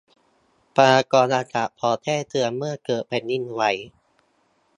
[0.75, 3.63] พยากรณ์อากาศพร้อมแจ้งเตือนเมื่อเกิดแผ่นดินไหว